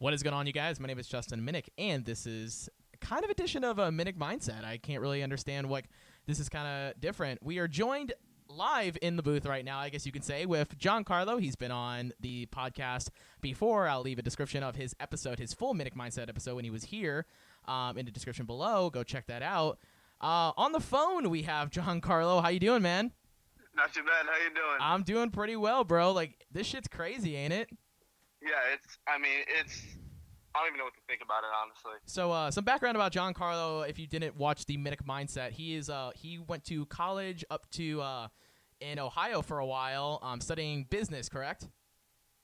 [0.00, 0.78] What is going on, you guys?
[0.78, 2.68] My name is Justin Minnich, and this is
[3.00, 4.64] kind of edition of a Minnich mindset.
[4.64, 5.86] I can't really understand what
[6.24, 7.42] this is kind of different.
[7.42, 8.12] We are joined
[8.48, 11.40] live in the booth right now, I guess you can say, with Giancarlo.
[11.40, 13.08] He's been on the podcast
[13.40, 13.88] before.
[13.88, 16.84] I'll leave a description of his episode, his full Minnich mindset episode when he was
[16.84, 17.26] here,
[17.66, 18.90] um, in the description below.
[18.90, 19.80] Go check that out.
[20.20, 22.40] Uh, on the phone, we have Giancarlo.
[22.40, 23.10] How you doing, man?
[23.74, 24.26] Not too bad.
[24.26, 24.78] How you doing?
[24.80, 26.12] I'm doing pretty well, bro.
[26.12, 27.68] Like this shit's crazy, ain't it?
[28.42, 28.98] Yeah, it's.
[29.06, 29.82] I mean, it's.
[30.54, 31.98] I don't even know what to think about it, honestly.
[32.06, 33.88] So, uh, some background about Giancarlo.
[33.88, 37.68] If you didn't watch the Minnich Mindset, he is uh, he went to college up
[37.72, 38.28] to uh,
[38.80, 41.28] in Ohio for a while, um, studying business.
[41.28, 41.68] Correct?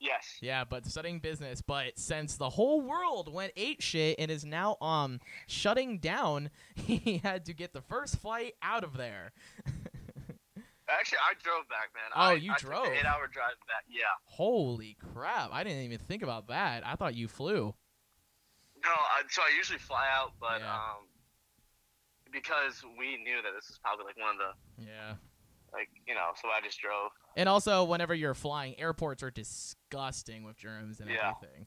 [0.00, 0.38] Yes.
[0.42, 1.62] Yeah, but studying business.
[1.62, 7.20] But since the whole world went ape shit and is now um shutting down, he
[7.22, 9.32] had to get the first flight out of there.
[10.88, 12.10] Actually, I drove back, man.
[12.14, 12.86] Oh, I, you I drove?
[12.86, 13.84] an eight-hour drive back.
[13.88, 14.02] Yeah.
[14.24, 15.50] Holy crap!
[15.52, 16.86] I didn't even think about that.
[16.86, 17.74] I thought you flew.
[18.84, 20.74] No, I, so I usually fly out, but Yeah.
[20.74, 21.08] um,
[22.32, 25.14] because we knew that this was probably like one of the Yeah.
[25.72, 27.10] like you know, so I just drove.
[27.36, 31.32] And also, whenever you're flying, airports are disgusting with germs and Yeah.
[31.36, 31.66] everything.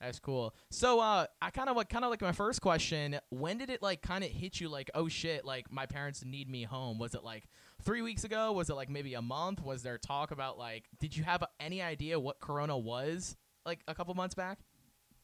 [0.00, 0.54] That's cool.
[0.70, 3.18] So, uh, I kind of like, kind of like my first question.
[3.30, 4.68] When did it like kind of hit you?
[4.68, 5.44] Like, oh shit!
[5.44, 6.98] Like my parents need me home.
[6.98, 7.44] Was it like
[7.86, 8.52] three weeks ago?
[8.52, 9.62] Was it like maybe a month?
[9.62, 10.84] Was there talk about like?
[11.00, 14.58] Did you have any idea what Corona was like a couple months back?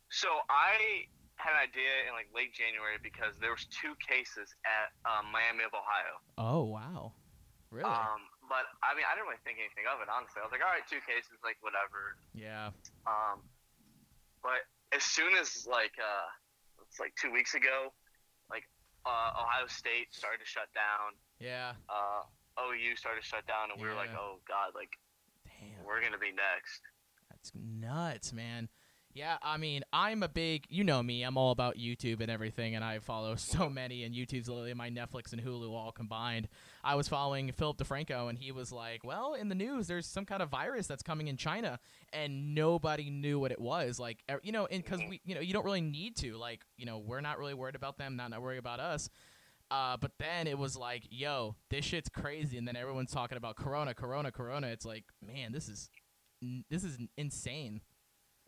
[0.08, 1.05] So I
[1.36, 5.64] had an idea in like late January because there was two cases at um, Miami
[5.64, 6.14] of Ohio.
[6.38, 7.12] Oh wow,
[7.70, 7.84] really?
[7.84, 10.08] Um, but I mean, I didn't really think anything of it.
[10.08, 12.16] Honestly, I was like, all right, two cases, like whatever.
[12.33, 12.70] yeah.
[13.10, 13.42] Um,
[14.42, 16.28] but as soon as like uh,
[16.86, 17.90] it's like two weeks ago,
[18.52, 18.68] like
[19.08, 21.72] uh, Ohio State started to shut down, Yeah.
[21.88, 22.22] uh,
[22.58, 24.98] OU started to shut down, and we were like, oh god, like
[25.45, 25.84] Damn.
[25.86, 26.83] we're gonna be next.
[27.31, 28.69] That's nuts, man.
[29.14, 32.75] Yeah, I mean, I'm a big, you know me, I'm all about YouTube and everything,
[32.75, 36.48] and I follow so many, and YouTube's literally my Netflix and Hulu all combined.
[36.83, 40.24] I was following Philip DeFranco, and he was like, well, in the news, there's some
[40.24, 41.79] kind of virus that's coming in China,
[42.13, 44.01] and nobody knew what it was.
[44.01, 45.11] Like, you know, because mm-hmm.
[45.11, 46.39] we, you know, you don't really need to.
[46.39, 49.11] Like, you know, we're not really worried about them, not, not worried about us.
[49.72, 53.56] Uh, but then it was like, yo, this shit's crazy, and then everyone's talking about
[53.56, 54.68] Corona, Corona, Corona.
[54.68, 55.90] It's like, man, this is,
[56.70, 57.80] this is insane.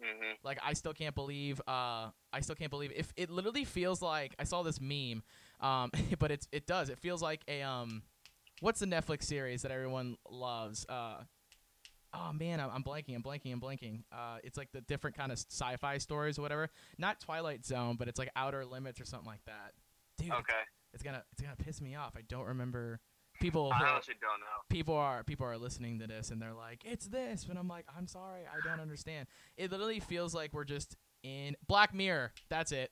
[0.03, 4.03] hmm Like I still can't believe uh I still can't believe if it literally feels
[4.03, 5.23] like I saw this meme
[5.61, 6.91] um but it's it does.
[6.91, 8.03] It feels like a um
[8.61, 10.87] what's the Netflix series that everyone loves?
[10.89, 11.23] Uh
[12.15, 14.03] oh man I'm, I'm blanking I'm blanking I'm blanking.
[14.13, 16.71] Uh it's like the different kind of sci-fi stories or whatever.
[16.99, 19.73] Not Twilight Zone but it's like Outer Limits or something like that.
[20.19, 20.33] Dude.
[20.33, 20.63] Okay,
[20.95, 23.01] it's, gonna it's gonna piss me off I don't remember
[23.41, 24.47] people I are- honestly don't know.
[24.71, 27.85] people are people are listening to this and they're like, "It's this," and I'm like,
[27.97, 32.33] "I'm sorry, I don't understand." It literally feels like we're just in Black Mirror.
[32.49, 32.91] That's it.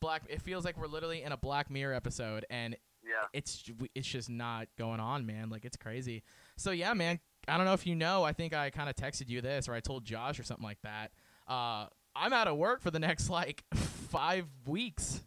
[0.00, 0.22] Black.
[0.28, 3.26] It feels like we're literally in a Black Mirror episode, and Yeah.
[3.32, 5.50] it's it's just not going on, man.
[5.50, 6.22] Like it's crazy.
[6.56, 7.20] So yeah, man.
[7.48, 8.22] I don't know if you know.
[8.22, 10.80] I think I kind of texted you this, or I told Josh, or something like
[10.82, 11.10] that.
[11.48, 15.20] Uh, I'm out of work for the next like five weeks.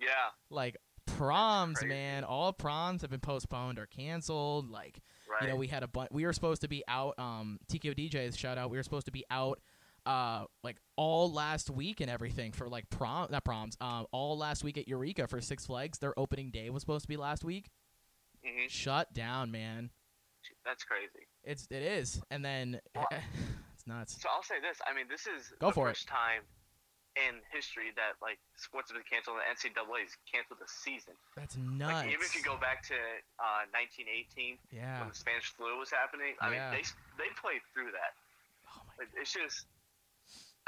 [0.00, 0.08] Yeah.
[0.50, 2.24] Like proms, man.
[2.24, 4.70] All proms have been postponed or canceled.
[4.70, 5.00] Like
[5.30, 5.42] Right.
[5.42, 6.10] you know, we had a bunch.
[6.10, 7.18] We were supposed to be out.
[7.18, 8.70] Um, TKO DJs shout out.
[8.70, 9.60] We were supposed to be out,
[10.06, 13.76] uh, like all last week and everything for like prom, not proms.
[13.80, 15.98] Um, all last week at Eureka for Six Flags.
[15.98, 17.68] Their opening day was supposed to be last week.
[18.44, 19.90] hmm Shut down, man.
[20.64, 21.26] That's crazy.
[21.44, 23.06] It's it is, and then Well-
[23.74, 24.20] it's nuts.
[24.20, 24.78] So I'll say this.
[24.90, 25.92] I mean, this is Go the for it.
[25.92, 26.42] first time
[27.18, 31.14] in history that like sports have been canceled and the NCAA's canceled a season.
[31.34, 32.06] That's nuts.
[32.06, 32.96] Like even if you go back to
[33.42, 35.02] uh, 1918 yeah.
[35.02, 36.70] when the Spanish flu was happening, I Yeah.
[36.70, 36.84] mean they
[37.18, 38.14] they played through that.
[38.70, 39.02] Oh my.
[39.02, 39.66] Like, it's just,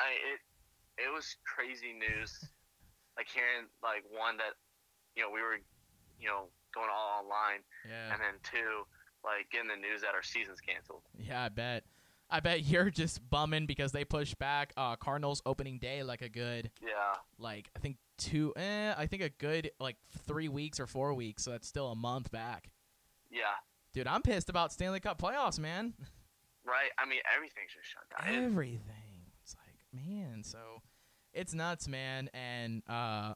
[0.02, 0.40] I it
[0.98, 2.34] it was crazy news.
[3.16, 4.58] like hearing like one that,
[5.14, 5.60] you know, we were,
[6.18, 8.10] you know, going all online, Yeah.
[8.12, 8.82] and then two,
[9.22, 11.02] like getting the news that our season's canceled.
[11.20, 11.84] Yeah, I bet.
[12.32, 16.28] I bet you're just bumming because they pushed back uh, Cardinals opening day like a
[16.28, 17.14] good Yeah.
[17.38, 19.96] like I think two eh, I think a good like
[20.26, 22.70] three weeks or four weeks, so that's still a month back.
[23.30, 23.42] Yeah.
[23.94, 25.92] Dude, I'm pissed about Stanley Cup playoffs, man.
[26.64, 26.90] Right.
[26.98, 28.44] I mean, everything's just shut down.
[28.44, 29.26] Everything.
[29.42, 30.58] It's like, man, so
[31.34, 32.30] it's nuts, man.
[32.32, 33.34] And uh,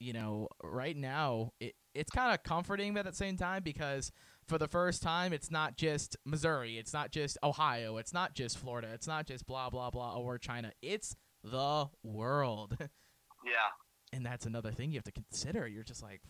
[0.00, 4.10] you know, right now it it's kind of comforting, but at the same time because
[4.46, 8.58] for the first time, it's not just Missouri, it's not just Ohio, it's not just
[8.58, 10.72] Florida, it's not just blah blah blah or China.
[10.82, 12.76] It's the world.
[12.80, 13.70] yeah.
[14.12, 15.66] and that's another thing you have to consider.
[15.66, 16.20] You're just like,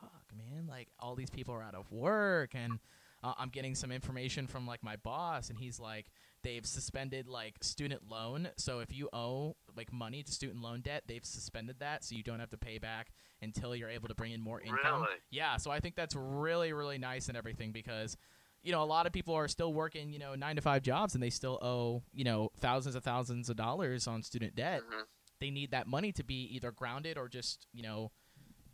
[0.00, 0.66] fuck, man.
[0.66, 2.78] Like all these people are out of work, and
[3.22, 6.06] uh, I'm getting some information from like my boss, and he's like,
[6.42, 8.48] they've suspended like student loan.
[8.56, 12.22] So if you owe like money to student loan debt, they've suspended that, so you
[12.22, 13.10] don't have to pay back
[13.42, 15.02] until you're able to bring in more income.
[15.02, 15.14] Really?
[15.30, 18.16] Yeah, so I think that's really really nice and everything because
[18.62, 21.14] you know a lot of people are still working you know nine to five jobs
[21.14, 24.82] and they still owe you know thousands of thousands of dollars on student debt.
[24.82, 25.02] Mhm.
[25.40, 28.10] They need that money to be either grounded or just you know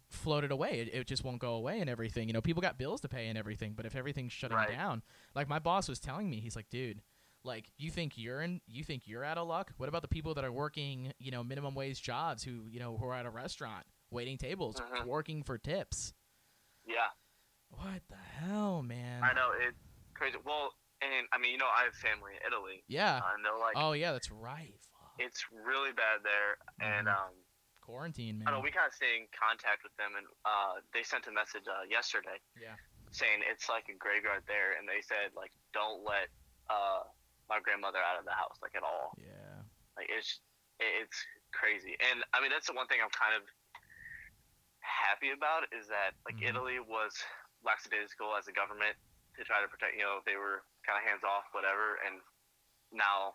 [0.08, 0.80] floated away.
[0.80, 2.28] It, it just won't go away and everything.
[2.28, 4.70] You know, people got bills to pay and everything, but if everything's shutting Right.
[4.70, 5.02] down,
[5.34, 7.02] like my boss was telling me, he's like, dude,
[7.44, 9.72] like you think you're in, you think you're out of luck.
[9.76, 12.96] What about the people that are working, you know, minimum wage jobs who, you know,
[12.96, 15.06] who are at a restaurant waiting tables, Mhm.
[15.06, 16.14] working for tips?
[16.86, 17.10] Yeah,
[17.70, 19.24] What the hell, man?
[19.24, 19.76] I know it's
[20.14, 20.38] crazy.
[20.44, 23.16] Well, and I mean, you know, I have family in Italy, Yeah.
[23.18, 24.78] uh, and they're like, oh yeah, that's right.
[24.92, 25.10] Fuck.
[25.18, 27.14] it's really bad there, and Mhm.
[27.16, 27.34] um,
[27.80, 31.02] Quarantine, man I know, we kind of stay in contact with them, and uh, they
[31.02, 32.76] sent a message uh, yesterday Yeah.
[33.10, 36.30] saying it's like a graveyard there, and they said like don't let
[36.70, 37.02] uh,
[37.48, 39.12] my grandmother out of the house like at all.
[39.20, 39.62] Yeah.
[39.96, 40.40] Like it's
[40.80, 41.18] it's
[41.54, 43.44] crazy, and I mean that's the one thing I'm kind of
[44.82, 46.48] happy about is that like Mhm.
[46.50, 47.14] Italy was
[47.62, 48.96] lackadaisical as a government
[49.36, 49.94] to try to protect.
[49.96, 52.20] You know, they were kind of hands off, whatever, and
[52.92, 53.34] now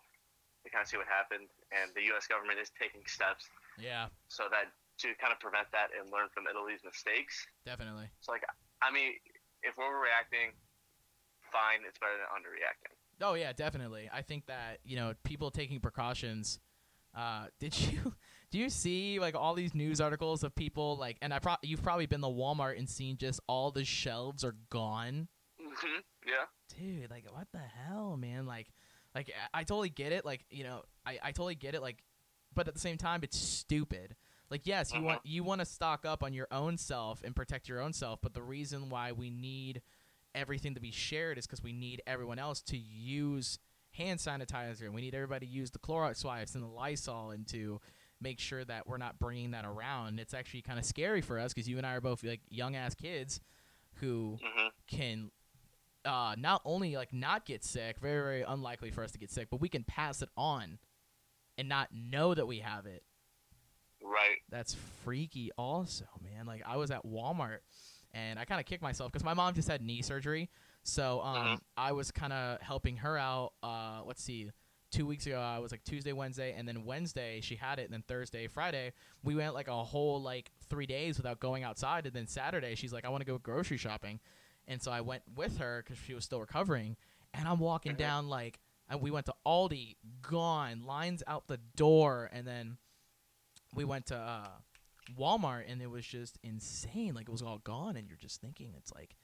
[0.64, 2.26] we kind of see what happened, and the U.S.
[2.26, 3.48] government is taking steps
[3.78, 4.08] Yeah.
[4.28, 7.46] so that to kind of prevent that and learn from Italy's mistakes.
[7.64, 8.10] Definitely.
[8.20, 8.44] So like,
[8.82, 9.16] I mean,
[9.62, 10.52] if we're reacting,
[11.50, 11.80] fine.
[11.88, 12.92] It's better than underreacting.
[13.20, 14.08] Oh yeah, definitely.
[14.12, 16.58] I think that you know people taking precautions.
[17.16, 18.14] Uh, did you
[18.50, 21.82] do you see like all these news articles of people like, and I pro- you've
[21.82, 25.28] probably been to Walmart and seen just all the shelves are gone,
[25.60, 26.44] hmm Yeah.
[26.78, 27.10] dude.
[27.10, 28.46] Like what the hell, man?
[28.46, 28.68] Like,
[29.14, 30.24] like I totally get it.
[30.24, 31.82] Like you know, I I totally get it.
[31.82, 32.02] Like,
[32.54, 34.14] but at the same time, it's stupid.
[34.50, 35.04] Like yes, you Mhm.
[35.04, 38.20] want you want to stock up on your own self and protect your own self,
[38.22, 39.82] but the reason why we need
[40.34, 43.58] everything to be shared is because we need everyone else to use
[43.92, 47.46] hand sanitizer and we need everybody to use the Clorox wipes and the Lysol and
[47.48, 47.80] to
[48.20, 50.20] make sure that we're not bringing that around.
[50.20, 52.76] It's actually kind of scary for us because you and I are both like young
[52.76, 53.40] ass kids
[53.94, 55.30] who hmm can
[56.04, 59.48] uh, not only like not get sick, very very unlikely for us to get sick,
[59.50, 60.78] but we can pass it on
[61.58, 63.02] and not know that we have it.
[64.02, 64.38] Right.
[64.50, 64.74] That's
[65.04, 66.46] freaky, also, man.
[66.46, 67.58] Like I was at Walmart
[68.12, 70.48] and I kind of kicked myself because my mom just had knee surgery,
[70.82, 71.60] so um, Mhm.
[71.76, 73.52] I was kind of helping her out.
[73.62, 74.50] Uh, let's see.
[74.90, 77.92] Two weeks ago, I was like Tuesday, Wednesday, and then Wednesday she had it, and
[77.92, 78.92] then Thursday, Friday,
[79.22, 82.92] we went like a whole like three days without going outside, and then Saturday she's
[82.92, 84.18] like, I want to go grocery shopping,
[84.66, 86.96] and so I went with her because she was still recovering,
[87.32, 87.98] and I'm walking Mhm.
[87.98, 88.58] down like,
[88.88, 92.76] and we went to Aldi, gone, lines out the door, and then
[93.74, 94.48] we went to uh,
[95.18, 97.14] Walmart, and it was just insane.
[97.14, 99.16] Like it was all gone, and you're just thinking, it's like,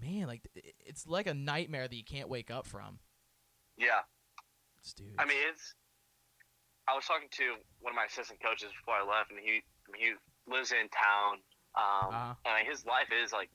[0.00, 0.42] man, like
[0.84, 2.98] it's like a nightmare that you can't wake up from.
[3.76, 4.00] Yeah.
[4.80, 5.74] It's, dude, I mean, it's.
[6.88, 7.44] I was talking to
[7.80, 10.10] one of my assistant coaches before I left, and he I mean, he
[10.50, 11.42] lives in town,
[11.74, 12.34] um, Uh-huh.
[12.46, 13.50] and like, his life is like,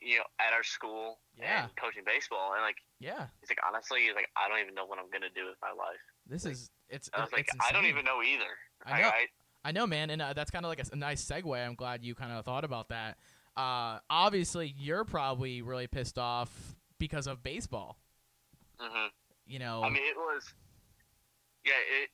[0.00, 1.64] you know, at our school Yeah.
[1.64, 4.86] and coaching baseball, and like yeah, he's like, honestly, he's like, I don't even know
[4.86, 5.98] what I'm gonna do with my life.
[6.26, 7.10] this is it's.
[7.12, 8.54] I was like, it's I don't even know either.
[8.86, 9.08] I Like, know.
[9.08, 9.26] I
[9.72, 11.66] know, man, and uh, that's kind of like a nice segue.
[11.66, 13.18] I'm glad you kind of thought about that.
[13.56, 17.98] Uh, obviously, you're probably really pissed off because of baseball.
[18.78, 19.06] hmm
[19.46, 20.54] You know, I mean, it was.
[21.64, 21.72] Yeah,
[22.02, 22.10] it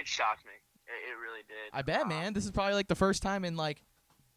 [0.00, 0.52] it shocked me.
[0.86, 1.70] It, it really did.
[1.72, 2.32] I bet, Um, man.
[2.34, 3.82] This is probably like the first time in like,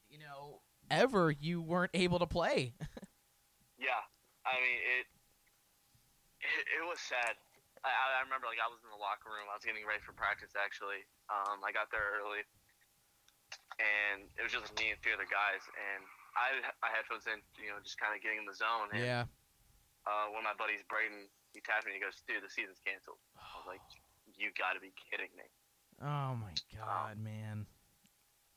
[0.09, 2.73] you know, ever you weren't able to play.
[3.77, 4.01] Yeah,
[4.45, 5.05] I mean it.
[6.39, 7.35] It, it was sad.
[7.85, 9.45] I, I I remember like I was in the locker room.
[9.45, 11.05] I was getting ready for practice actually.
[11.29, 12.41] Um, I got there early,
[13.77, 15.61] and it was just me and three other guys.
[15.69, 16.01] And
[16.33, 18.89] I had my headphones in, you know, just kind of getting in the zone.
[18.91, 19.29] And yeah.
[20.03, 22.81] uh, one of my buddies, Braden, he tapped me and he goes, "Dude, the season's
[22.81, 23.83] canceled." I was like,
[24.39, 25.45] "You got to be kidding me!"
[26.01, 27.69] Oh my god, man.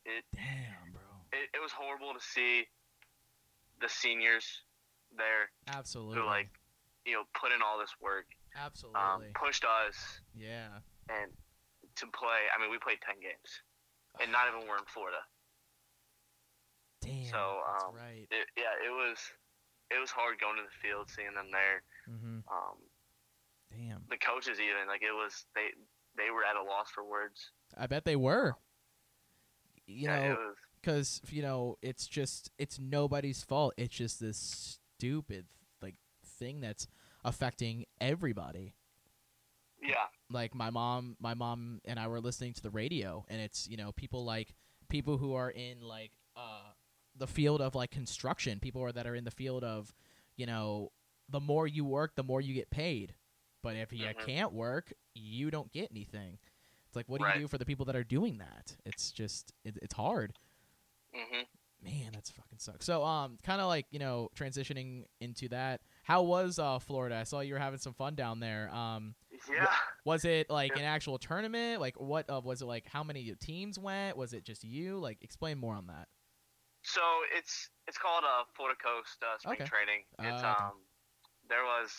[0.09, 1.05] It Damn, bro.
[1.37, 2.67] it, it was horrible to see
[3.81, 4.65] the seniors
[5.17, 6.19] there Absolutely.
[6.19, 6.49] who like
[7.07, 9.33] you know put in all this work, um, Absolutely.
[9.35, 9.97] pushed us,
[10.37, 10.81] yeah.
[11.09, 11.33] and
[11.97, 12.49] to play.
[12.55, 13.51] I mean, we played ten games,
[14.21, 15.21] and not even we're in Florida.
[17.01, 17.31] Damn.
[17.31, 18.27] so, that's um, right.
[18.31, 19.19] It, yeah, it was
[19.91, 21.83] it was hard going to the field, seeing them there.
[22.09, 22.45] Mm-hmm.
[22.49, 22.79] Um,
[23.71, 24.03] Damn.
[24.11, 25.73] the coaches even like it was they
[26.17, 27.53] they were at a loss for words.
[27.77, 28.57] I bet they were.
[29.87, 30.37] You yeah, know,
[30.81, 33.75] because you know it's just it's nobody's fault.
[33.77, 35.47] It's just this stupid
[35.81, 35.95] like
[36.39, 36.87] thing that's
[37.25, 38.75] affecting everybody.
[39.83, 43.67] yeah Like my mom, my mom and I were listening to the radio, and it's
[43.69, 44.55] you know people like
[44.89, 46.73] people who are in like uh
[47.17, 49.95] the field of like construction, people are, that are in the field of
[50.37, 50.93] you know
[51.31, 53.15] the more you work, the more you get paid.
[53.63, 54.25] But if you Mhm.
[54.25, 56.39] can't work, you don't get anything.
[56.87, 57.35] It's like, what do Right.
[57.35, 58.77] you do for the people that are doing that?
[58.87, 60.33] It's just, it, it's hard.
[61.13, 61.45] hmm
[61.83, 62.85] Man, that's fucking sucks.
[62.87, 65.81] So, um, kind of like you know, transitioning into that.
[66.09, 67.17] How was uh Florida?
[67.17, 68.73] I saw you were having some fun down there.
[68.75, 69.15] Um,
[69.53, 69.67] Yeah.
[70.07, 70.79] was it like Yeah.
[70.79, 71.83] an actual tournament?
[71.83, 72.89] Like, what uh, was it like?
[72.89, 74.17] How many teams went?
[74.17, 74.99] Was it just you?
[74.99, 76.09] Like, explain more on that.
[76.83, 77.03] So
[77.37, 79.69] it's it's called uh, Florida Coast uh, Spring Okay.
[79.69, 80.05] Training.
[80.21, 80.49] It's okay.
[80.49, 80.81] um
[81.47, 81.93] there was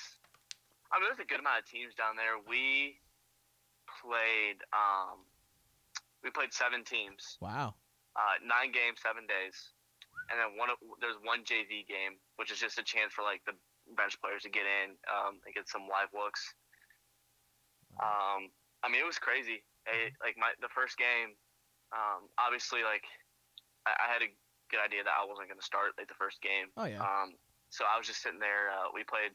[0.91, 2.41] I mean there's a good amount of teams down there.
[2.49, 2.97] We
[4.01, 5.21] played um
[6.23, 7.75] we played seven teams, Wow.
[8.15, 9.69] uh, nine games, seven days,
[10.31, 13.53] and then one there's one JV game, which is just a chance for like the
[13.95, 16.41] bench players to get in um, and get some live looks.
[17.99, 18.49] Um,
[18.83, 19.63] I mean, it was crazy.
[19.89, 21.33] It, like my the first game,
[21.91, 23.03] um, obviously, like
[23.89, 24.29] I, I had a
[24.69, 26.69] good idea that I wasn't going to start like the first game.
[26.77, 27.01] Oh yeah.
[27.01, 27.35] Um,
[27.73, 28.69] so I was just sitting there.
[28.69, 29.33] Uh, we played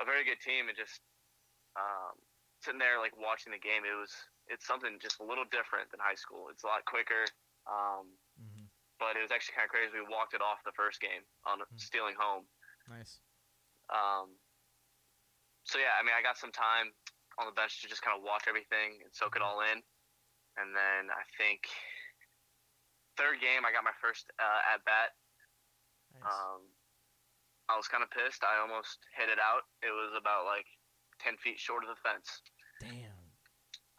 [0.00, 1.04] a very good team, and just
[1.76, 2.16] um,
[2.64, 3.84] sitting there like watching the game.
[3.84, 4.10] It was
[4.48, 6.48] it's something just a little different than high school.
[6.50, 7.28] It's a lot quicker.
[7.68, 8.66] Um, hmm
[9.02, 9.90] but it was actually kind of crazy.
[9.98, 11.74] We walked it off the first game on Hmm.
[11.74, 12.46] stealing home.
[12.86, 13.18] Nice.
[13.92, 14.40] Um,
[15.68, 16.96] so yeah, I mean, I got some time
[17.36, 19.84] on the bench to just kind of watch everything and soak it all in,
[20.56, 21.68] and then I think
[23.20, 25.12] third game I got my first uh, at bat.
[26.16, 26.24] Nice.
[26.24, 26.64] Um,
[27.68, 28.42] I was kind of pissed.
[28.44, 29.68] I almost hit it out.
[29.84, 30.66] It was about like
[31.20, 32.42] ten feet short of the fence.
[32.80, 33.12] Damn.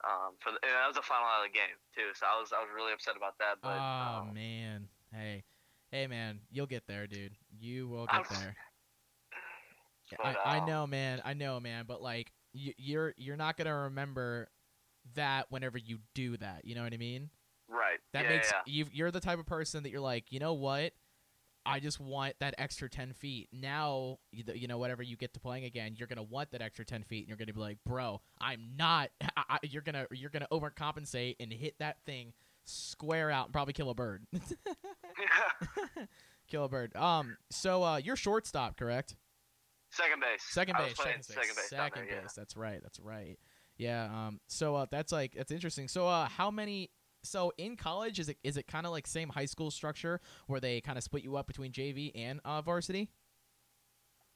[0.03, 2.11] Um, for the, and that was the final out of the game too.
[2.17, 3.61] So I was I was really upset about that.
[3.61, 4.89] But oh um, man.
[5.13, 5.45] Hey.
[5.93, 7.37] Hey man, you'll get there, dude.
[7.59, 8.55] You will get there.
[10.11, 11.21] Yeah, But, I, I um, know, man.
[11.23, 11.85] I know, man.
[11.87, 14.49] But like, you, you're you're not gonna remember
[15.15, 16.65] that whenever you do that.
[16.65, 17.29] You know what I mean?
[17.69, 17.99] right.
[18.13, 18.61] That yeah, makes yeah.
[18.65, 18.85] you.
[18.91, 20.93] You're the type of person that you're like, you know what?
[21.65, 23.49] I just want that extra ten feet.
[23.53, 26.85] Now, you, you know, whatever you get to playing again, you're gonna want that extra
[26.85, 29.09] ten feet, and you're gonna be like, bro, I'm not.
[29.37, 32.33] I, I, you're gonna you're gonna overcompensate and hit that thing
[32.65, 34.25] square out and probably kill a bird.
[36.47, 36.95] kill a bird.
[36.95, 37.37] Um.
[37.49, 39.15] So, uh, you're shortstop, correct?
[39.93, 40.43] Second base.
[40.49, 41.69] Second base, second base, second base.
[41.69, 42.27] second there, yeah.
[42.35, 42.79] That's right.
[42.81, 43.37] That's right.
[43.77, 44.05] Yeah.
[44.05, 44.39] Um.
[44.47, 45.87] So uh, that's like that's interesting.
[45.87, 46.91] So uh, how many?
[47.23, 50.59] So in college, is it is it kind of like same high school structure where
[50.59, 53.09] they kind of split you up between JV and uh, varsity?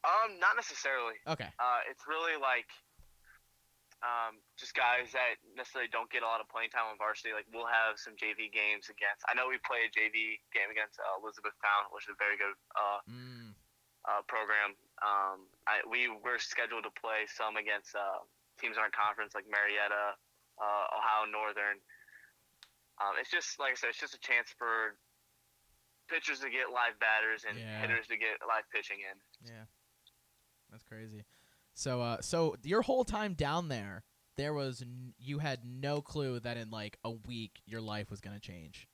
[0.05, 1.19] Um, not necessarily.
[1.27, 1.51] Okay.
[1.59, 2.69] Uh, it's really like
[4.05, 7.35] um, just guys that necessarily don't get a lot of playing time on varsity.
[7.35, 9.25] Like we'll have some JV games against.
[9.27, 12.55] I know we played a JV game against uh, Elizabethtown, which is a very good
[12.77, 13.26] uh, Mm.
[14.07, 14.73] Uh, program.
[15.03, 18.23] Um, I, we were scheduled to play some against uh,
[18.57, 20.15] teams in our conference like Marietta,
[20.57, 21.77] uh, Ohio Northern.
[22.97, 24.97] Um, it's just like I said, it's just a chance for
[26.09, 27.81] pitchers to get live batters and Yeah.
[27.81, 29.17] hitters to get live pitching in.
[29.53, 29.65] Yeah.
[30.71, 31.25] That's crazy.
[31.75, 34.03] So uh, so your whole time down there,
[34.35, 38.19] there was n- you had no clue that in like a week your life was
[38.19, 38.87] gonna change.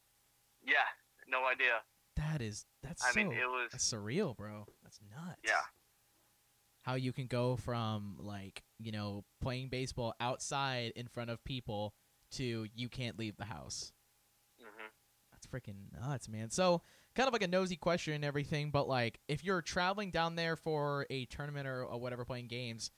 [0.66, 0.84] Yeah,
[1.28, 1.80] no idea.
[2.18, 4.66] That is that's I so mean, it was that's surreal, bro.
[5.02, 5.40] That's nuts.
[5.44, 5.62] Yeah.
[6.82, 11.94] how you can go from like you know playing baseball outside in front of people
[12.32, 13.92] to you can't leave the house.
[14.62, 14.88] Hmm
[15.32, 16.50] that's freaking nuts man.
[16.50, 16.82] So
[17.16, 20.56] kind of like a nosy question and everything but like if you're traveling down there
[20.56, 22.90] for a tournament or, or whatever playing games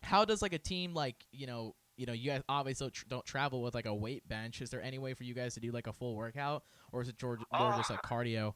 [0.00, 3.24] how does like a team like you know you know you guys obviously tr- don't
[3.24, 4.62] travel with like a weight bench.
[4.62, 6.62] Is there any way for you guys to do like a full workout
[6.92, 8.54] or is it George, more just like cardio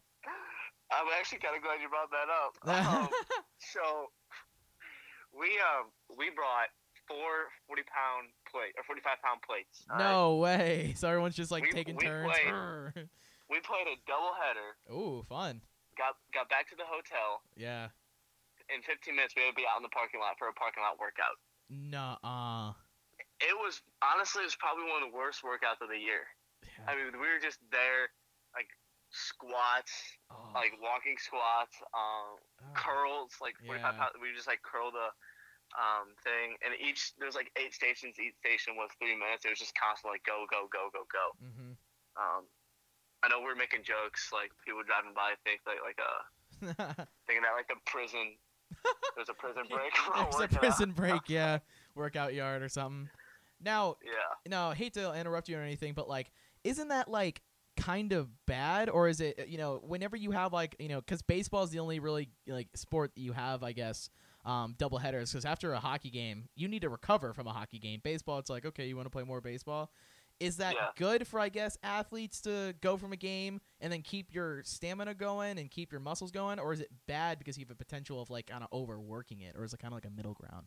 [0.92, 2.52] I'm actually kind of glad you brought that up.
[2.68, 3.08] Um,
[3.58, 4.10] so
[5.32, 6.68] we um we brought
[7.08, 9.84] four 40 pound plate or 45 pound plates.
[9.90, 10.04] all right?
[10.04, 13.08] no way so everyone's just like We- taking we turns played.
[13.52, 14.70] We played a double header.
[14.88, 15.60] Ooh, fun.
[16.00, 17.92] Got got back to the hotel Yeah.
[18.72, 19.36] in 15 minutes.
[19.36, 21.36] We would be out in the parking lot for a parking lot workout.
[21.68, 22.72] Nuh-uh.
[23.44, 26.32] It was honestly it was probably one of the worst workouts of the year.
[26.64, 26.88] Yeah.
[26.88, 28.08] I mean, we were just there,
[28.56, 28.72] like
[29.12, 29.92] squats,
[30.30, 32.72] Oh, like walking squats, um, oh.
[32.74, 33.98] curls, like 45 Yeah.
[34.00, 34.12] pounds.
[34.20, 35.12] We just like curl the
[35.78, 38.18] um, thing, and each there's like eight stations.
[38.20, 39.44] Each station was three minutes.
[39.44, 41.26] It was just constant like go, go, go, go, go.
[41.40, 41.76] Mhm.
[42.16, 42.44] Um,
[43.22, 46.22] I know we're making jokes, like people driving by think like like uh
[47.26, 48.36] thinking that like the prison.
[49.14, 49.92] There's a prison break.
[50.14, 51.58] There's a prison break, yeah.
[51.94, 53.08] Workout yard or something.
[53.60, 54.10] Now, Yeah.
[54.50, 56.32] now, hate to interrupt you or anything, but like,
[56.64, 57.42] isn't that like
[57.82, 61.22] kind of bad, or is it you know whenever you have like you know because
[61.22, 64.10] baseball is the only really like sport that you have, I guess.
[64.44, 67.78] Um, double headers because after a hockey game, you need to recover from a hockey
[67.78, 68.00] game.
[68.02, 69.92] Baseball, it's like okay, you want to play more baseball.
[70.40, 70.88] Is that Yeah.
[70.96, 75.14] good for I guess athletes to go from a game and then keep your stamina
[75.14, 78.20] going and keep your muscles going, or is it bad because you have a potential
[78.20, 80.66] of like kind of overworking it, or is it kind of like a middle ground?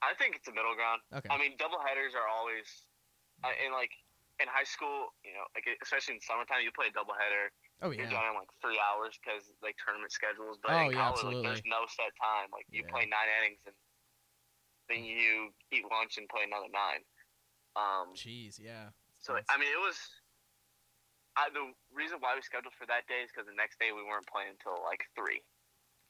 [0.00, 1.02] I think it's a middle ground.
[1.14, 1.28] Okay.
[1.30, 2.64] I mean, double headers are always,
[3.42, 3.90] uh, in like
[4.42, 7.54] in high school, you know, like especially in summertime, you play a double header.
[7.86, 8.18] oh You're yeah.
[8.18, 10.58] done in like three hours because like tournament schedules.
[10.58, 12.50] But Oh, in yeah, college, like, there's no set time.
[12.50, 12.90] Like you Yeah.
[12.90, 13.76] play nine innings and
[14.90, 17.02] then you eat lunch and play another nine.
[17.78, 18.90] Um, Jeez, yeah.
[19.18, 19.96] so That's- I mean, it was.
[21.36, 24.02] I, the reason why we scheduled for that day is because the next day we
[24.06, 25.42] weren't playing until like three,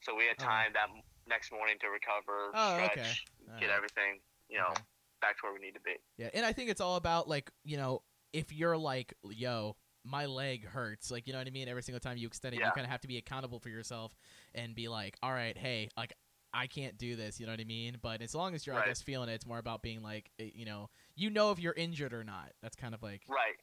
[0.01, 0.45] so we had Oh.
[0.45, 0.89] time that
[1.25, 3.13] next morning to recover, Oh, stretch, okay.
[3.59, 3.69] get Alright.
[3.71, 4.83] everything, you know, Okay.
[5.21, 5.97] back to where we need to be.
[6.17, 8.03] Yeah, and I think it's all about like you know
[8.35, 11.99] if you're like yo my leg hurts like you know what I mean every single
[11.99, 14.15] time you extend it you kind of have to be accountable for yourself
[14.53, 16.13] and be like all right hey like
[16.53, 18.85] I can't do this you know what I mean but as long as you're I
[18.85, 21.73] guess feeling it it's more about being like eh, you know you know if you're
[21.73, 23.55] injured or not that's kind of like Right.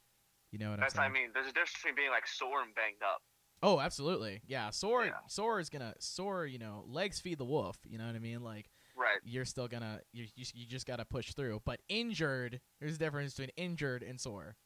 [0.51, 1.29] you know what That's I'm what I mean.
[1.33, 3.23] There's a difference between being like sore and banged up.
[3.63, 5.13] oh absolutely yeah sore Yeah.
[5.29, 8.43] sore is gonna sore you know legs feed the wolf you know what I mean
[8.43, 9.19] like Right.
[9.25, 13.35] you're still gonna you you, you just gotta push through but injured there's a difference
[13.35, 14.57] between injured and sore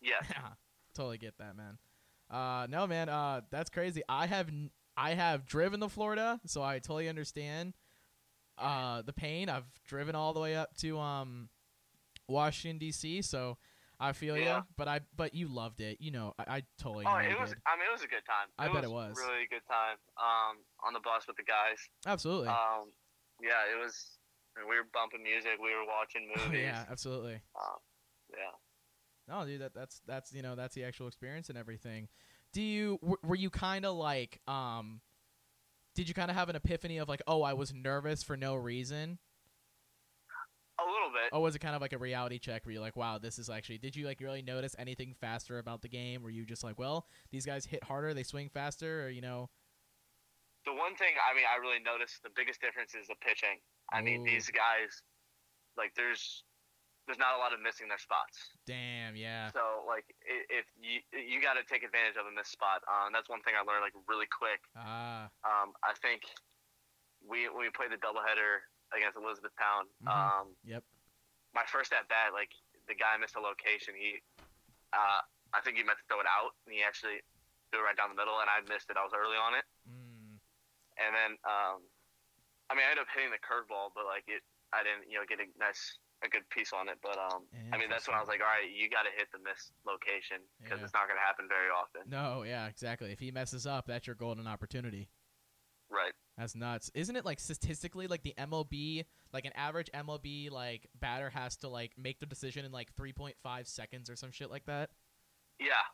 [0.00, 0.16] Yeah.
[0.30, 0.48] Yeah,
[0.94, 1.78] totally get that, man.
[2.30, 4.02] Uh, no, man, uh, that's crazy.
[4.08, 4.50] I have
[4.96, 7.74] I have driven to Florida, so I totally understand
[8.58, 9.48] uh the pain.
[9.48, 11.48] I've driven all the way up to um
[12.28, 13.58] Washington D.C., so
[14.00, 14.58] I feel Yeah.
[14.58, 14.62] you.
[14.76, 16.34] But I but you loved it, you know.
[16.38, 17.04] I, I totally.
[17.06, 17.50] Oh, it was.
[17.50, 17.58] did.
[17.66, 18.48] I mean, it was a good time.
[18.58, 19.16] I bet it was.
[19.16, 19.96] Really good time.
[20.16, 21.78] Um, on the bus with the guys.
[22.06, 22.48] absolutely.
[22.48, 22.92] Um,
[23.42, 24.18] yeah, it was.
[24.56, 25.52] I mean, we were bumping music.
[25.62, 26.62] We were watching Oh, movies.
[26.64, 27.34] yeah, absolutely.
[27.56, 27.78] Um,
[28.30, 28.54] yeah.
[29.28, 32.08] No, dude, that that's that's you know that's the actual experience and everything.
[32.52, 35.00] Do you were, were you kind of like um,
[35.94, 38.54] did you kind of have an epiphany of like, oh, I was nervous for no
[38.56, 39.18] reason,
[40.80, 41.34] A little bit.
[41.34, 43.48] or was it kind of like a reality check where you're like, wow, this is
[43.48, 43.78] actually?
[43.78, 46.22] Did you like really notice anything faster about the game?
[46.22, 49.48] Were you just like, well, these guys hit harder, they swing faster, or you know?
[50.64, 53.58] The one thing I mean, I really noticed the biggest difference is the pitching.
[53.90, 54.30] I mean, Ooh.
[54.30, 55.02] these guys,
[55.76, 56.44] like, there's
[57.10, 58.54] there's not a lot of missing their spots.
[58.62, 62.78] Damn, yeah, So like, if you you got to take advantage of a missed spot.
[62.86, 64.62] Um, that's one thing I learned like really quick.
[64.78, 66.22] ah, Um, I think
[67.26, 68.62] we when we played the doubleheader
[68.94, 69.90] against Elizabethtown.
[70.06, 70.14] Mhm.
[70.14, 70.84] Um, yep,
[71.54, 72.54] my first at bat, like
[72.86, 73.94] the guy missed a location.
[73.98, 74.22] He,
[74.94, 75.20] uh,
[75.54, 77.18] I think he meant to throw it out, and he actually
[77.74, 78.96] threw it right down the middle, and I missed it.
[78.98, 80.01] I was early on it, mm,
[81.00, 81.80] and then um,
[82.70, 85.24] I mean, I ended up hitting the curveball, but like it, I didn't, you know,
[85.28, 86.98] get a nice a good piece on it.
[87.02, 89.28] But um, I mean, that's when I was like, all right, you got to hit
[89.32, 90.84] the missed location because Yeah.
[90.86, 92.02] it's not going to happen very often.
[92.08, 93.10] no, yeah, exactly.
[93.12, 95.08] If he messes up, that's your golden opportunity.
[95.90, 96.12] Right.
[96.38, 96.90] That's nuts.
[96.94, 101.68] Isn't it like statistically like the MLB, like an average MLB like batter has to
[101.68, 103.34] like make the decision in like 3.5
[103.66, 104.88] seconds or some shit like that?
[105.60, 105.84] Yeah.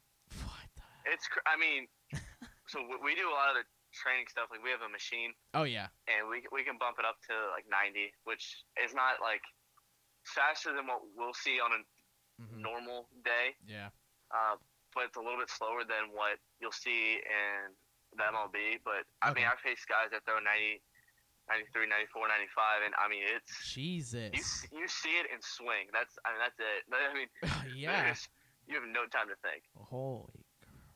[0.44, 0.82] What the
[1.12, 1.26] It's.
[1.26, 1.88] cr- I mean,
[2.68, 4.48] so we do a lot of the training stuff.
[4.50, 5.88] Like we have a machine, Oh yeah.
[6.06, 9.42] and we we can bump it up to like 90, which is not like
[10.24, 11.80] faster than what we'll see on a
[12.42, 12.58] Mhm.
[12.62, 13.90] normal day, Yeah.
[14.30, 14.56] uh,
[14.94, 17.76] but it's a little bit slower than what you'll see in
[18.14, 18.78] the MLB.
[18.84, 19.44] But I mean.
[19.44, 20.82] I face guys that throw 90,
[21.48, 24.30] 93, 94, 95, and I mean it's you Jesus.
[24.34, 25.88] s- you see it and swing.
[25.92, 26.84] That's I mean that's it.
[26.92, 27.28] I mean
[27.76, 28.14] yeah.
[28.68, 29.64] you have no time to think.
[29.74, 30.44] Holy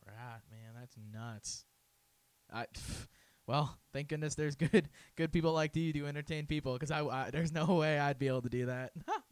[0.05, 1.65] crap, man, that's nuts.
[2.53, 2.67] I
[3.47, 7.31] well, thank goodness there's good good people like you to entertain people cuz I, I
[7.31, 8.93] there's no way I'd be able to do that.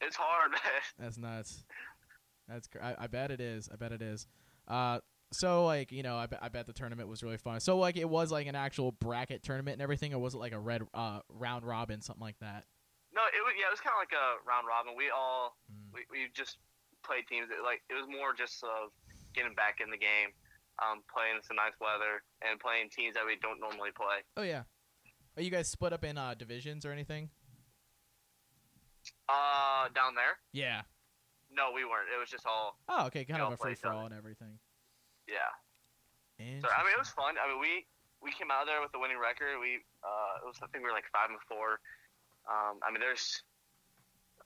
[0.00, 0.60] It's hard, man.
[0.98, 1.64] That's nuts.
[2.46, 3.70] That's cr- I, I bet it is.
[3.72, 4.26] I bet it is.
[4.68, 5.00] Uh,
[5.32, 7.60] so like you know, I, bet I bet the tournament was really fun.
[7.60, 10.52] So like it was like an actual bracket tournament and everything, or was it like
[10.52, 12.66] a red uh round robin something like that?
[13.14, 14.92] No, it was yeah, it was kind of like a round robin.
[14.96, 15.94] We all Mm.
[15.94, 16.58] we, we just
[17.02, 17.48] played teams.
[17.50, 18.90] It, like it was more just of
[19.32, 20.30] getting back in the game,
[20.82, 24.22] um, playing some nice weather, and playing teams that we don't normally play.
[24.36, 24.62] Oh yeah.
[25.36, 27.30] Are you guys split up in uh divisions or anything?
[29.28, 30.82] Uh, down there, Yeah.
[31.52, 32.08] no, we weren't.
[32.14, 34.58] It was just all Oh, okay, kind of a free for all and everything.
[35.28, 35.52] yeah.
[36.38, 37.36] So I mean, it was fun.
[37.38, 37.86] I mean, we
[38.20, 39.56] we came out there with a winning record.
[39.60, 41.78] We uh, it was I think we were like five and four.
[42.50, 43.42] Um, I mean, there's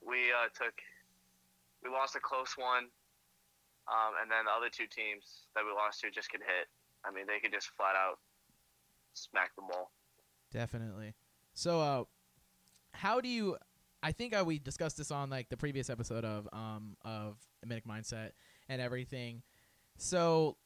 [0.05, 0.75] we uh, took
[1.83, 2.87] we lost a close one,
[3.89, 6.69] um, and then the other two teams that we lost to just could hit.
[7.03, 8.19] I mean, they could just flat out
[9.13, 9.91] smack the ball.
[10.51, 11.15] Definitely.
[11.53, 12.03] So, uh,
[12.93, 13.57] how do you?
[14.01, 17.85] I think uh, we discussed this on like the previous episode of um of Minnich
[17.85, 18.31] Mindset
[18.67, 19.41] and everything.
[19.97, 20.57] So,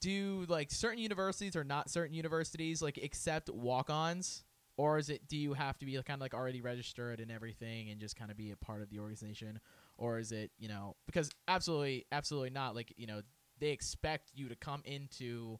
[0.00, 4.44] do like certain universities or not certain universities like accept walk-ons,
[4.76, 7.90] or is it do you have to be kind of like already registered and everything
[7.90, 9.60] and just kind of be a part of the organization,
[9.98, 13.22] or is it you know because absolutely absolutely not like you know
[13.58, 15.58] they expect you to come into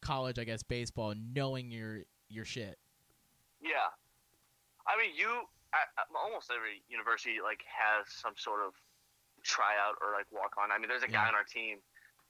[0.00, 2.78] college I guess baseball knowing your your shit.
[3.60, 3.92] Yeah,
[4.88, 8.74] I mean, you I, almost every university like has some sort of
[9.44, 10.72] tryout or like walk on.
[10.72, 11.78] I mean, there's a guy on our team.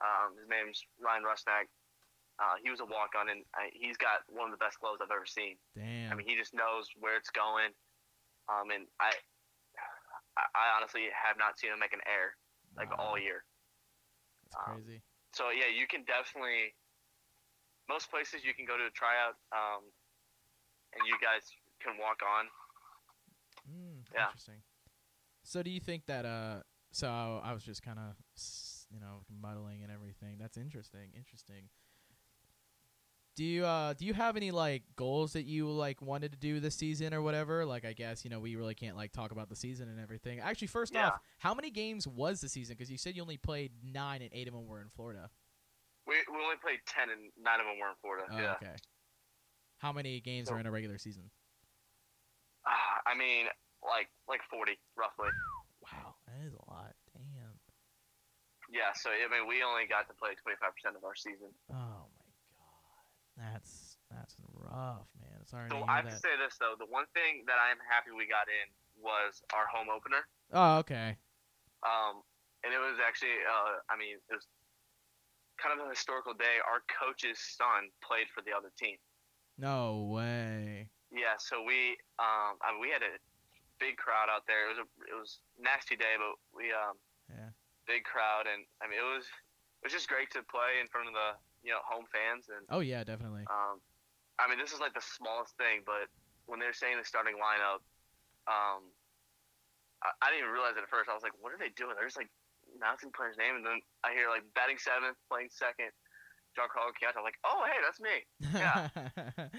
[0.02, 1.70] Um, his name's Ryan Rusnak.
[2.40, 4.98] Uh, he was a walk on, and I, he's got one of the best gloves
[4.98, 5.60] I've ever seen.
[5.76, 6.10] Damn.
[6.10, 7.70] I mean, he just knows where it's going.
[8.50, 9.14] Um, and I,
[10.36, 12.36] I, I honestly have not seen him make an error
[12.76, 13.44] like Wow, all year.
[14.48, 15.02] That's um, crazy.
[15.32, 16.74] So yeah, you can definitely.
[17.90, 19.82] Most places you can go to a tryout, um,
[20.94, 21.42] and you guys
[21.82, 22.46] can walk on.
[23.66, 24.30] Mm, yeah.
[24.30, 24.62] Interesting.
[25.42, 27.08] So do you think that uh so
[27.42, 28.14] I was just kind of
[28.92, 30.36] you know muddling and everything.
[30.38, 31.10] That's interesting.
[31.16, 31.68] Interesting.
[33.34, 36.60] Do you uh do you have any like goals that you like wanted to do
[36.60, 37.64] this season or whatever?
[37.64, 40.40] Like I guess you know we really can't like talk about the season and everything.
[40.40, 41.08] Actually, first Yeah.
[41.08, 42.76] off, how many games was the season?
[42.76, 45.30] Because you said you only played nine and eight of them were in Florida.
[46.06, 48.26] We, we only played ten, and nine of them were in Florida.
[48.30, 48.52] Oh, yeah.
[48.60, 48.76] okay.
[49.78, 51.30] How many games So- are in a regular season?
[52.66, 53.46] Ah, I mean,
[53.82, 55.30] like like forty roughly.
[55.82, 56.92] Wow, that is a lot.
[57.14, 57.56] Damn.
[58.72, 58.92] Yeah.
[58.94, 61.48] So I mean, we only got to play twenty five percent of our season.
[61.72, 64.36] Oh my god, that's that's
[64.72, 65.44] rough, man.
[65.46, 67.78] Sorry So to I have to say this though: the one thing that I am
[67.84, 68.66] happy we got in
[69.00, 70.24] was our home opener.
[70.52, 71.16] Oh, okay.
[71.82, 72.22] Um,
[72.62, 74.46] and it was actually, uh, I mean, it was
[75.58, 76.62] kind of a historical day.
[76.62, 78.96] Our coach's son played for the other team.
[79.58, 80.88] No way.
[81.10, 83.18] Yeah, so we, um, I mean, we had a
[83.82, 84.70] big crowd out there.
[84.70, 86.96] It was a, it was nasty day, but we, um,
[87.28, 87.50] Yeah.
[87.86, 89.26] big crowd, and I mean, it was,
[89.82, 91.34] it was just great to play in front of the,
[91.66, 93.44] you know, home fans, and Oh yeah, definitely.
[93.50, 93.82] um,
[94.40, 96.08] I mean, this is like the smallest thing, but
[96.46, 97.84] when they're saying the starting lineup,
[98.50, 98.88] um,
[100.02, 101.06] I, I didn't even realize it at first.
[101.10, 101.94] I was like, what are they doing?
[101.94, 102.30] They're just like
[102.74, 105.92] announcing player's name, and then I hear like batting seventh, playing second,
[106.58, 107.20] Giancarlo Chiata.
[107.20, 108.16] I'm like, oh hey, that's me.
[108.56, 108.88] yeah.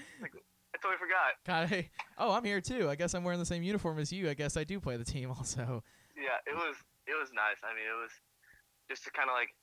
[0.74, 1.38] I totally forgot.
[1.46, 1.86] Kinda,
[2.18, 2.90] oh, I'm here too.
[2.90, 4.28] I guess I'm wearing the same uniform as you.
[4.28, 5.82] I guess I do play the team also.
[6.18, 6.74] Yeah, it was
[7.06, 7.62] it was nice.
[7.62, 8.10] I mean, it was
[8.90, 9.54] just to kind of like,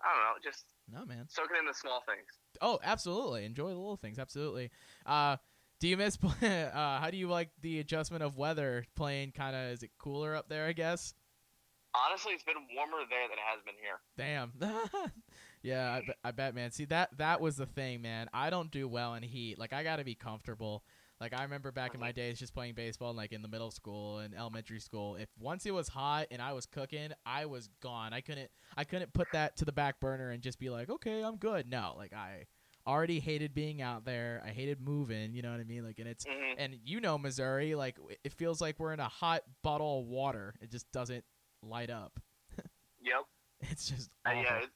[0.00, 1.26] I don't know, just No, man.
[1.28, 2.30] soaking in the small things.
[2.60, 3.44] Oh, absolutely.
[3.44, 4.18] Enjoy the little things.
[4.18, 4.70] Absolutely.
[5.06, 5.36] Uh,
[5.80, 6.16] do you miss?
[6.18, 8.84] play- uh, how do you like the adjustment of weather?
[8.96, 10.66] Playing kind of is it cooler up there?
[10.66, 11.14] I guess.
[11.94, 13.98] Honestly, it's been warmer there than it has been here.
[14.16, 15.12] Damn.
[15.62, 16.70] yeah, I, I bet, man.
[16.70, 18.28] See that that was the thing, man.
[18.32, 19.58] I don't do well in heat.
[19.58, 20.84] Like I got to be comfortable.
[21.20, 24.18] Like I remember back in my days just playing baseball like in the middle school
[24.18, 25.16] and elementary school.
[25.16, 28.12] If once it was hot and I was cooking, I was gone.
[28.12, 31.22] I couldn't I couldn't put that to the back burner and just be like, "Okay,
[31.24, 32.46] I'm good." No, like I
[32.86, 34.42] already hated being out there.
[34.46, 35.84] I hated moving, you know what I mean?
[35.84, 39.08] Like and it's hmm and you know Missouri, like it feels like we're in a
[39.08, 40.54] hot bottle of water.
[40.60, 41.24] It just doesn't
[41.62, 42.20] light up.
[43.00, 43.24] Yep.
[43.70, 44.68] It's just Uh, yeah, it,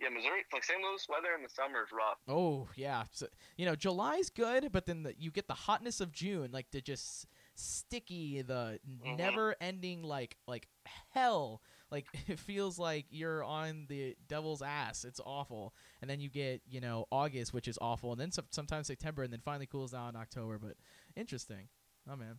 [0.00, 0.80] yeah, Missouri, like St.
[0.80, 2.18] Louis weather in the summer is rough.
[2.28, 6.12] Oh yeah, so, you know July's good, but then the, you get the hotness of
[6.12, 9.16] June, like the just sticky, the Mhm.
[9.16, 10.68] never-ending like like
[11.10, 11.62] hell.
[11.90, 15.04] Like it feels like you're on the devil's ass.
[15.04, 18.46] It's awful, and then you get you know August, which is awful, and then some,
[18.50, 20.58] sometimes September, and then finally cools down in October.
[20.58, 20.76] But
[21.16, 21.68] interesting.
[22.10, 22.38] Oh man.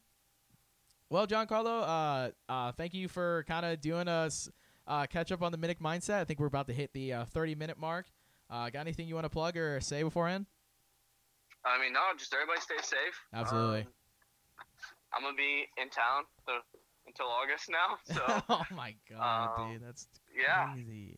[1.09, 4.49] Well, Giancarlo, uh, uh, thank you for kind of doing us
[4.87, 6.15] uh, catch up on the Minnich mindset.
[6.19, 8.05] I think we're about to hit the uh, 30 minute mark.
[8.49, 10.45] Uh, got anything you want to plug or say beforehand?
[11.65, 13.19] I mean, no, just everybody stay safe.
[13.33, 13.81] Absolutely.
[13.81, 13.87] Um,
[15.13, 16.53] I'm gonna be in town so,
[17.07, 20.73] until August now, so oh my god, um, dude, that's yeah.
[20.73, 21.17] crazy.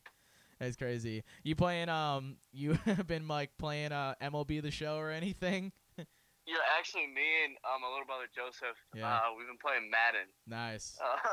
[0.59, 1.23] That's crazy.
[1.43, 1.89] You playing?
[1.89, 5.71] Um, you have been like playing uh MLB the Show or anything?
[6.47, 9.05] Yeah, actually, me and um, my little brother Joseph, Yeah.
[9.05, 10.25] uh, we've been playing Madden.
[10.47, 10.97] Nice.
[10.97, 11.29] Uh,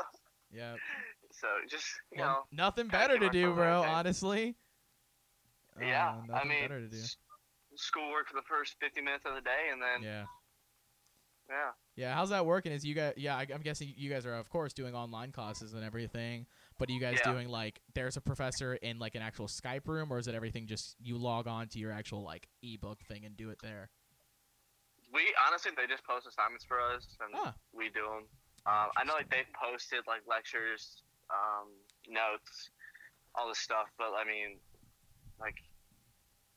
[0.51, 0.75] Yeah.
[1.39, 3.83] So just you Well, know, nothing better to do, bro.
[3.83, 4.55] Honestly.
[5.79, 6.15] yeah.
[6.29, 7.03] Uh, I mean, better to do.
[7.75, 10.25] schoolwork for the first 50 minutes of the day, and then Yeah.
[11.49, 11.71] yeah.
[11.95, 12.71] Yeah, how's that working?
[12.71, 13.13] Is you guys?
[13.17, 16.45] Yeah, I, I'm guessing you guys are of course doing online classes and everything.
[16.77, 17.31] But are you guys Yeah.
[17.31, 20.67] doing like there's a professor in like an actual Skype room, or is it everything
[20.67, 23.89] just you log on to your actual like ebook thing and do it there?
[25.13, 27.55] We honestly, they just post assignments for us, and Ah.
[27.73, 28.27] we do them.
[28.67, 31.67] Um, I know like they've posted like lectures, um,
[32.07, 32.69] notes,
[33.35, 34.57] all this stuff, but I mean,
[35.39, 35.55] like,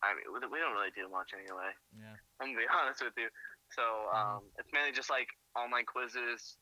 [0.03, 1.71] I mean, we don't really do much anyway.
[1.93, 2.17] Yeah.
[2.41, 3.29] I'm gonna be honest with you.
[3.71, 6.57] So um, it's mainly just like online quizzes,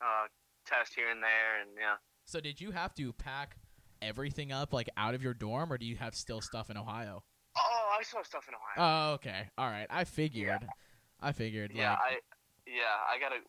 [0.00, 0.30] uh,
[0.66, 1.96] tests here and there, and yeah.
[2.24, 3.56] So did you have to pack
[4.00, 7.22] everything up like out of your dorm, or do you have still stuff in Ohio?
[7.56, 9.10] Oh, I still have stuff in Ohio.
[9.10, 9.50] Oh, okay.
[9.58, 9.86] All right.
[9.90, 10.66] I figured.
[11.20, 11.72] I figured.
[11.74, 12.12] yeah, like, I,
[12.66, 13.40] yeah, I gotta.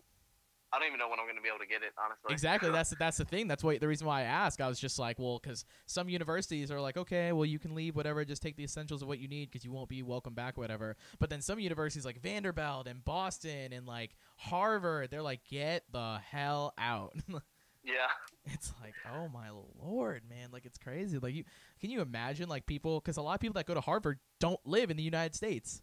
[0.76, 1.94] I don't even know when I'm gonna be able to get it.
[2.04, 2.34] Honestly.
[2.34, 2.70] Exactly.
[2.76, 3.48] That's that's the thing.
[3.48, 4.60] That's why the reason why I asked.
[4.60, 7.96] I was just like, well, because some universities are like, okay, well, you can leave
[7.96, 10.58] whatever, just take the essentials of what you need because you won't be welcome back,
[10.58, 10.98] whatever.
[11.20, 16.20] But then some universities like Vanderbilt and Boston and like Harvard, they're like, get the
[16.30, 17.14] hell out.
[17.84, 18.08] yeah.
[18.46, 19.50] it's like, oh my
[19.82, 21.18] lord, man, like it's crazy.
[21.20, 21.46] Like you,
[21.80, 23.00] can you imagine like people?
[23.00, 25.82] Because a lot of people that go to Harvard don't live in the United States.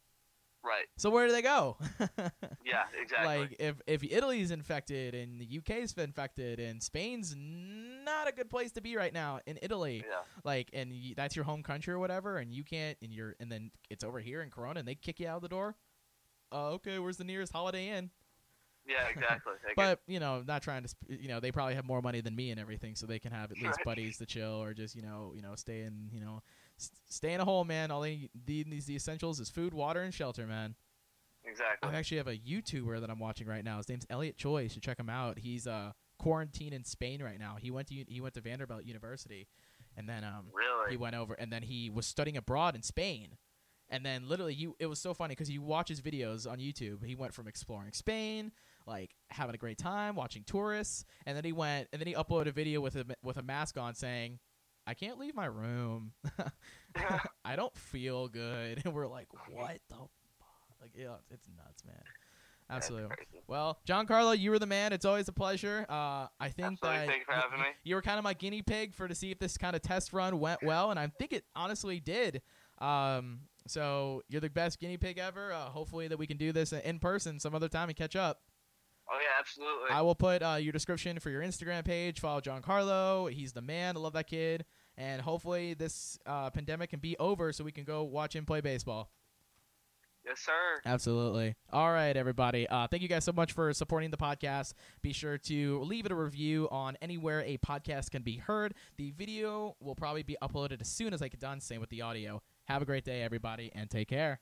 [0.64, 0.86] Right.
[0.96, 1.76] So where do they go?
[2.64, 2.84] Yeah.
[3.00, 3.26] Exactly.
[3.38, 8.72] Like if if Italy's infected and the UK's infected and Spain's not a good place
[8.72, 10.04] to be right now in Italy.
[10.08, 10.20] yeah.
[10.44, 13.50] Like and y- that's your home country or whatever, and you can't and you're and
[13.50, 15.76] then it's over here in Corona and they kick you out of the door.
[16.52, 18.10] Uh, okay, where's the nearest Holiday Inn?
[18.86, 19.06] Yeah.
[19.08, 19.54] Exactly.
[19.76, 22.34] But you know, not trying to, sp- you know, they probably have more money than
[22.36, 25.02] me and everything, so they can have at least buddies to chill or just, you
[25.02, 26.42] know, you know, stay in, you know,
[27.08, 27.90] stay in a hole, man.
[27.90, 30.74] All they need these the essentials is food, water, and shelter, man.
[31.44, 31.90] exactly.
[31.90, 33.76] I actually have a YouTuber that I'm watching right now.
[33.78, 34.62] His name's Elliot Choi.
[34.62, 35.38] You should check him out.
[35.38, 37.56] He's uh quarantined in Spain right now.
[37.60, 39.48] He went to he went to Vanderbilt University,
[39.96, 40.90] and then um Really.
[40.92, 43.36] he went over and then he was studying abroad in Spain.
[43.90, 47.04] And then literally, you it was so funny because you watch his videos on YouTube.
[47.04, 48.52] He went from exploring Spain,
[48.86, 52.46] like having a great time, watching tourists, and then he went and then he uploaded
[52.46, 54.38] a video with a with a mask on saying,
[54.86, 56.12] "I can't leave my room.
[57.44, 60.08] I don't feel good." And we're like, "What the fuck?"
[60.80, 62.02] Like, yeah, it's nuts, man.
[62.70, 63.14] Absolutely.
[63.46, 64.92] Well, Giancarlo, you were the man.
[64.94, 65.84] It's always a pleasure.
[65.90, 66.98] Uh, I think Absolutely.
[67.00, 67.66] that Thank you for y- having me.
[67.84, 70.12] you were kind of my guinea pig for to see if this kind of test
[70.14, 72.40] run went well, and I think it honestly did.
[72.78, 75.52] Um, so you're the best guinea pig ever.
[75.52, 78.40] Uh, hopefully that we can do this in person some other time and catch up.
[79.10, 79.38] Oh yeah.
[79.40, 79.90] Absolutely.
[79.90, 82.20] I will put uh, your description for your Instagram page.
[82.20, 83.30] Follow Giancarlo.
[83.30, 83.96] He's the man.
[83.96, 84.64] I love that kid.
[84.96, 88.60] And hopefully this uh, pandemic can be over so we can go watch him play
[88.60, 89.10] baseball.
[90.24, 90.80] yes, sir.
[90.86, 91.56] Absolutely.
[91.72, 92.68] All right, everybody.
[92.68, 94.74] Uh, thank you guys so much for supporting the podcast.
[95.02, 98.74] Be sure to leave it a review on anywhere a podcast can be heard.
[98.98, 101.60] The video will probably be uploaded as soon as I get done.
[101.60, 102.40] Same with the audio.
[102.66, 104.38] Have a great day, everybody, and take care.